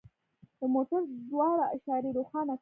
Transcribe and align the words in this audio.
د 0.59 0.61
موټر 0.73 1.01
دواړه 1.29 1.65
اشارې 1.75 2.09
روښانه 2.17 2.53
کړئ 2.55 2.59